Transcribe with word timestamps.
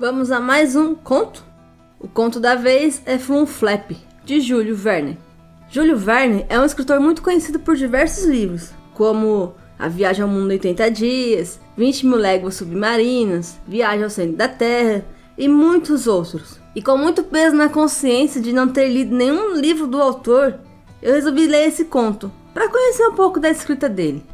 Vamos 0.00 0.32
a 0.32 0.40
mais 0.40 0.74
um 0.76 0.94
conto? 0.94 1.44
O 1.98 2.08
conto 2.08 2.40
da 2.40 2.54
vez 2.54 3.02
é 3.04 3.18
Flunflap, 3.18 3.94
de 4.24 4.40
Júlio 4.40 4.74
Verne. 4.74 5.18
Júlio 5.68 5.94
Verne 5.94 6.46
é 6.48 6.58
um 6.58 6.64
escritor 6.64 6.98
muito 6.98 7.20
conhecido 7.20 7.60
por 7.60 7.76
diversos 7.76 8.24
livros, 8.24 8.70
como 8.94 9.54
A 9.78 9.88
Viagem 9.88 10.22
ao 10.22 10.28
Mundo 10.28 10.52
em 10.52 10.54
80 10.54 10.90
Dias, 10.90 11.60
20 11.76 12.06
Mil 12.06 12.16
Léguas 12.16 12.54
Submarinas, 12.54 13.58
Viagem 13.68 14.04
ao 14.04 14.08
Centro 14.08 14.38
da 14.38 14.48
Terra 14.48 15.04
e 15.36 15.46
muitos 15.46 16.06
outros. 16.06 16.58
E 16.74 16.80
com 16.80 16.96
muito 16.96 17.22
peso 17.22 17.54
na 17.54 17.68
consciência 17.68 18.40
de 18.40 18.54
não 18.54 18.68
ter 18.68 18.88
lido 18.88 19.14
nenhum 19.14 19.54
livro 19.54 19.86
do 19.86 20.00
autor, 20.00 20.60
eu 21.02 21.12
resolvi 21.12 21.46
ler 21.46 21.68
esse 21.68 21.84
conto, 21.84 22.32
para 22.54 22.70
conhecer 22.70 23.06
um 23.06 23.14
pouco 23.14 23.38
da 23.38 23.50
escrita 23.50 23.86
dele. 23.86 24.24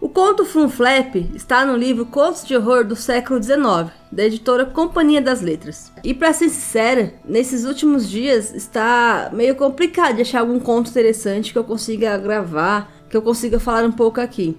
O 0.00 0.08
conto 0.08 0.46
Flunflap 0.46 1.14
está 1.34 1.62
no 1.66 1.76
livro 1.76 2.06
Contos 2.06 2.46
de 2.46 2.56
Horror 2.56 2.86
do 2.86 2.96
século 2.96 3.40
XIX, 3.42 3.92
da 4.10 4.24
editora 4.24 4.64
Companhia 4.64 5.20
das 5.20 5.42
Letras. 5.42 5.92
E 6.02 6.14
para 6.14 6.32
ser 6.32 6.48
sincera, 6.48 7.12
nesses 7.22 7.66
últimos 7.66 8.08
dias 8.08 8.54
está 8.54 9.28
meio 9.30 9.54
complicado 9.54 10.16
de 10.16 10.22
achar 10.22 10.40
algum 10.40 10.58
conto 10.58 10.88
interessante 10.88 11.52
que 11.52 11.58
eu 11.58 11.64
consiga 11.64 12.16
gravar, 12.16 12.90
que 13.10 13.16
eu 13.16 13.20
consiga 13.20 13.60
falar 13.60 13.84
um 13.84 13.92
pouco 13.92 14.22
aqui. 14.22 14.56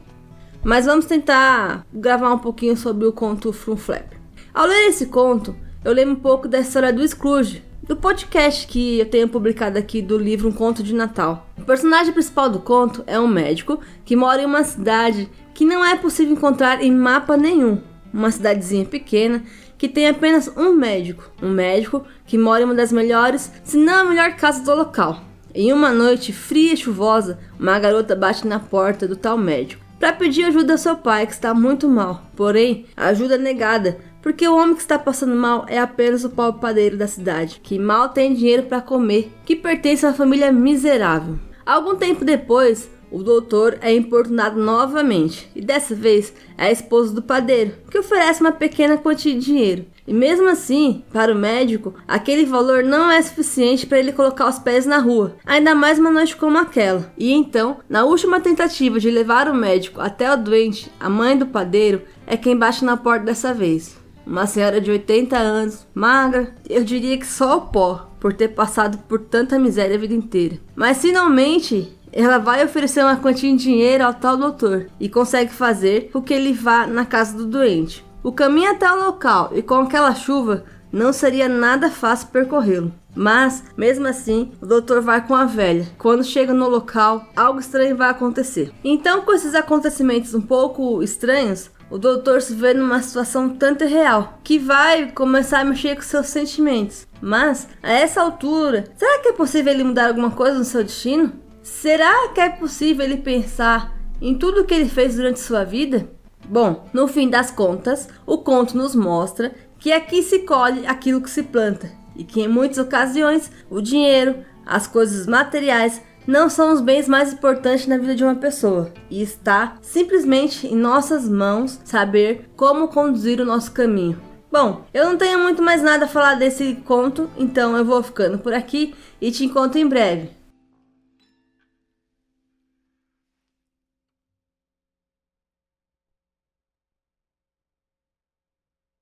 Mas 0.64 0.86
vamos 0.86 1.06
tentar 1.06 1.88
gravar 1.92 2.32
um 2.32 2.40
pouquinho 2.40 2.78
sobre 2.78 3.08
o 3.08 3.12
conto 3.12 3.52
Flunflap. 3.52 4.14
Ao 4.54 4.68
ler 4.68 4.90
esse 4.90 5.08
conto, 5.08 5.56
eu 5.84 5.92
lembro 5.92 6.14
um 6.14 6.20
pouco 6.20 6.48
da 6.48 6.60
história 6.60 6.94
do 6.94 7.08
Scrooge, 7.08 7.64
do 7.84 7.96
podcast 7.96 8.68
que 8.68 9.00
eu 9.00 9.06
tenho 9.06 9.28
publicado 9.28 9.78
aqui 9.78 10.02
do 10.02 10.18
livro 10.18 10.48
Um 10.48 10.52
Conto 10.52 10.84
de 10.84 10.94
Natal. 10.94 11.48
O 11.58 11.64
personagem 11.64 12.14
principal 12.14 12.50
do 12.50 12.60
conto 12.60 13.04
é 13.08 13.20
um 13.20 13.28
médico 13.28 13.80
que 14.06 14.16
mora 14.16 14.42
em 14.42 14.46
uma 14.46 14.64
cidade 14.64 15.30
que 15.54 15.66
não 15.66 15.84
é 15.84 15.96
possível 15.96 16.34
encontrar 16.34 16.82
em 16.82 16.92
mapa 16.92 17.36
nenhum. 17.36 17.82
Uma 18.14 18.30
cidadezinha 18.30 18.86
pequena 18.86 19.44
que 19.78 19.88
tem 19.88 20.08
apenas 20.08 20.48
um 20.56 20.74
médico. 20.74 21.32
Um 21.42 21.50
médico 21.50 22.06
que 22.26 22.38
mora 22.38 22.62
em 22.62 22.66
uma 22.66 22.76
das 22.76 22.92
melhores, 22.92 23.52
se 23.64 23.78
não 23.78 24.02
a 24.02 24.04
melhor 24.04 24.36
casa 24.36 24.64
do 24.64 24.76
local. 24.76 25.22
Em 25.54 25.74
uma 25.74 25.92
noite 25.92 26.32
fria 26.32 26.74
e 26.74 26.78
chuvosa, 26.78 27.40
uma 27.60 27.80
garota 27.80 28.16
bate 28.16 28.48
na 28.48 28.60
porta 28.60 29.08
do 29.08 29.16
tal 29.16 29.38
médico 29.38 29.82
para 30.02 30.14
pedir 30.14 30.46
ajuda 30.46 30.74
ao 30.74 30.80
seu 30.80 30.96
pai 30.96 31.28
que 31.28 31.34
está 31.34 31.54
muito 31.54 31.88
mal. 31.88 32.24
Porém, 32.36 32.88
ajuda 32.98 33.36
é 33.36 33.38
negada 33.38 34.00
porque 34.22 34.48
o 34.48 34.56
homem 34.56 34.76
que 34.76 34.82
está 34.82 34.98
passando 35.00 35.36
mal 35.36 35.66
é 35.68 35.80
apenas 35.80 36.24
o 36.24 36.30
pobre 36.30 36.62
padeiro 36.62 36.98
da 36.98 37.08
cidade, 37.08 37.60
que 37.64 37.80
mal 37.80 38.10
tem 38.10 38.34
dinheiro 38.34 38.64
para 38.64 38.82
comer, 38.82 39.32
que 39.46 39.56
pertence 39.56 40.06
a 40.06 40.10
uma 40.10 40.16
família 40.16 40.52
miserável. 40.52 41.40
Algum 41.66 41.96
tempo 41.96 42.26
depois, 42.26 42.90
o 43.12 43.22
doutor 43.22 43.78
é 43.82 43.94
importunado 43.94 44.60
novamente, 44.60 45.52
e 45.54 45.62
dessa 45.62 45.94
vez 45.94 46.34
é 46.58 46.68
a 46.68 46.72
esposa 46.72 47.14
do 47.14 47.22
padeiro, 47.22 47.74
que 47.90 48.00
oferece 48.00 48.42
uma 48.42 48.54
pequena 48.54 48.98
quantia 48.98 49.34
de 49.34 49.40
dinheiro. 49.40 49.86
E 50.08 50.14
mesmo 50.14 50.50
assim, 50.50 51.04
para 51.12 51.34
o 51.34 51.38
médico, 51.38 51.94
aquele 52.08 52.46
valor 52.46 52.84
não 52.84 53.12
é 53.12 53.22
suficiente 53.22 53.86
para 53.86 54.00
ele 54.00 54.12
colocar 54.12 54.48
os 54.48 54.60
pés 54.60 54.86
na 54.86 54.98
rua, 54.98 55.36
ainda 55.46 55.76
mais 55.76 56.00
uma 56.00 56.10
noite 56.10 56.36
como 56.36 56.58
aquela. 56.58 57.12
E 57.18 57.32
então, 57.32 57.78
na 57.88 58.04
última 58.04 58.40
tentativa 58.40 59.00
de 59.00 59.12
levar 59.12 59.48
o 59.48 59.56
médico 59.56 60.02
até 60.02 60.32
o 60.32 60.38
doente, 60.38 60.92
a 61.00 61.10
mãe 61.10 61.38
do 61.38 61.46
padeiro 61.46 62.02
é 62.26 62.36
quem 62.36 62.58
bate 62.58 62.84
na 62.84 62.98
porta 62.98 63.26
dessa 63.26 63.54
vez. 63.54 64.01
Uma 64.32 64.48
senhora 64.48 64.80
de 64.80 64.90
80 64.90 65.38
anos, 65.38 65.86
magra, 65.94 66.56
eu 66.70 66.86
diria 66.86 67.18
que 67.18 67.28
só 67.28 67.58
o 67.58 67.62
pó, 67.64 68.10
por 68.18 68.32
ter 68.32 68.48
passado 68.48 68.98
por 69.00 69.20
tanta 69.20 69.60
miséria 69.60 69.98
a 69.98 70.00
vida 70.00 70.14
inteira. 70.14 70.58
Mas 70.74 71.02
finalmente 71.02 72.00
ela 72.14 72.38
vai 72.38 72.64
oferecer 72.64 73.04
uma 73.04 73.18
quantia 73.18 73.52
de 73.52 73.62
dinheiro 73.62 74.06
ao 74.06 74.14
tal 74.14 74.38
doutor 74.38 74.88
e 74.98 75.10
consegue 75.10 75.52
fazer 75.52 76.12
com 76.14 76.22
que 76.22 76.34
ele 76.34 76.54
vá 76.54 76.88
na 76.88 77.04
casa 77.04 77.36
do 77.36 77.46
doente. 77.46 78.06
O 78.24 78.32
caminho 78.32 78.72
até 78.72 78.90
o 78.90 79.04
local 79.04 79.52
e 79.54 79.62
com 79.62 79.76
aquela 79.76 80.16
chuva 80.16 80.64
não 80.94 81.12
seria 81.12 81.50
nada 81.50 81.92
fácil 81.92 82.30
percorrê-lo. 82.30 82.94
Mas, 83.14 83.66
mesmo 83.76 84.08
assim, 84.08 84.54
o 84.62 84.66
doutor 84.66 85.02
vai 85.02 85.28
com 85.28 85.36
a 85.36 85.44
velha. 85.44 85.86
Quando 85.98 86.24
chega 86.24 86.54
no 86.54 86.70
local, 86.70 87.28
algo 87.36 87.60
estranho 87.60 87.98
vai 87.98 88.10
acontecer. 88.10 88.72
Então, 88.82 89.24
com 89.24 89.34
esses 89.34 89.54
acontecimentos 89.54 90.34
um 90.34 90.40
pouco 90.40 91.04
estranhos, 91.04 91.70
o 91.92 91.98
doutor 91.98 92.42
se 92.42 92.56
vê 92.56 92.74
numa 92.74 93.02
situação 93.02 93.50
tanto 93.50 93.86
real 93.86 94.40
que 94.44 94.58
vai 94.58 95.12
começar 95.12 95.60
a 95.60 95.66
mexer 95.66 95.96
com 95.96 96.02
seus 96.02 96.28
sentimentos. 96.28 97.06
Mas, 97.22 97.68
a 97.84 97.92
essa 97.92 98.22
altura, 98.22 98.86
será 98.96 99.22
que 99.22 99.28
é 99.28 99.34
possível 99.34 99.74
ele 99.74 99.84
mudar 99.84 100.08
alguma 100.08 100.32
coisa 100.32 100.58
no 100.58 100.64
seu 100.64 100.84
destino? 100.84 101.34
Será 101.62 102.30
que 102.30 102.40
é 102.40 102.50
possível 102.50 103.06
ele 103.06 103.18
pensar 103.18 103.96
em 104.22 104.38
tudo 104.38 104.64
que 104.64 104.74
ele 104.74 104.90
fez 104.90 105.16
durante 105.16 105.42
sua 105.42 105.66
vida? 105.66 106.10
Bom, 106.48 106.88
no 106.94 107.08
fim 107.08 107.30
das 107.30 107.52
contas, 107.52 108.08
o 108.26 108.38
conto 108.38 108.78
nos 108.78 108.96
mostra 108.96 109.54
que 109.78 109.92
aqui 109.92 110.24
se 110.24 110.40
colhe 110.40 110.88
aquilo 110.88 111.22
que 111.22 111.30
se 111.30 111.44
planta 111.44 111.92
e 112.16 112.24
que 112.24 112.42
em 112.42 112.48
muitas 112.48 112.78
ocasiões 112.78 113.52
o 113.70 113.82
dinheiro, 113.82 114.38
as 114.66 114.88
coisas 114.88 115.28
materiais 115.28 116.02
não 116.26 116.50
são 116.50 116.74
os 116.74 116.82
bens 116.82 117.08
mais 117.08 117.34
importantes 117.34 117.88
na 117.88 117.98
vida 117.98 118.16
de 118.16 118.24
uma 118.24 118.36
pessoa 118.36 118.92
e 119.10 119.22
está 119.22 119.76
simplesmente 119.82 120.68
em 120.68 120.76
nossas 120.76 121.28
mãos 121.28 121.80
saber 121.84 122.50
como 122.56 122.88
conduzir 122.88 123.40
o 123.40 123.46
nosso 123.46 123.72
caminho. 123.72 124.20
Bom, 124.52 124.84
eu 124.94 125.06
não 125.06 125.18
tenho 125.18 125.40
muito 125.40 125.62
mais 125.62 125.82
nada 125.82 126.06
a 126.06 126.10
falar 126.10 126.36
desse 126.36 126.76
conto, 126.86 127.30
então 127.38 127.78
eu 127.78 127.86
vou 127.86 128.04
ficando 128.04 128.38
por 128.38 128.54
aqui 128.54 128.94
e 129.22 129.32
te 129.32 129.46
encontro 129.46 129.80
em 129.80 129.88
breve. 129.88 130.41